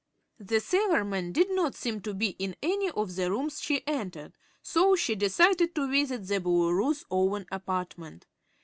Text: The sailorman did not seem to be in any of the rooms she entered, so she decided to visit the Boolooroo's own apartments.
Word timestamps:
The 0.39 0.59
sailorman 0.59 1.31
did 1.31 1.51
not 1.51 1.75
seem 1.75 2.01
to 2.01 2.15
be 2.15 2.29
in 2.39 2.55
any 2.63 2.89
of 2.89 3.15
the 3.15 3.29
rooms 3.29 3.61
she 3.61 3.85
entered, 3.85 4.33
so 4.63 4.95
she 4.95 5.13
decided 5.13 5.75
to 5.75 5.87
visit 5.87 6.25
the 6.27 6.39
Boolooroo's 6.39 7.05
own 7.11 7.45
apartments. 7.51 8.25